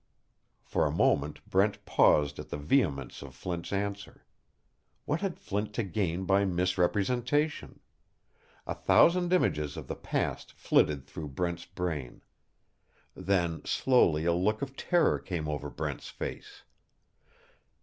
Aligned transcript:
For 0.63 0.87
a 0.87 0.91
moment 0.91 1.47
Brent 1.47 1.85
paused 1.85 2.39
at 2.39 2.49
the 2.49 2.57
vehemence 2.57 3.21
of 3.21 3.35
Flint's 3.35 3.71
answer. 3.71 4.25
What 5.05 5.21
had 5.21 5.37
Flint 5.37 5.75
to 5.75 5.83
gain 5.83 6.25
by 6.25 6.43
misrepresentation? 6.43 7.81
A 8.65 8.73
thousand 8.73 9.31
images 9.31 9.77
of 9.77 9.87
the 9.87 9.95
past 9.95 10.53
flitted 10.53 11.05
through 11.05 11.27
Brent's 11.27 11.65
brain. 11.67 12.23
Then 13.13 13.63
slowly 13.63 14.25
a 14.25 14.33
look 14.33 14.63
of 14.63 14.75
terror 14.75 15.19
came 15.19 15.47
over 15.47 15.69
Brent's 15.69 16.09
face. 16.09 16.63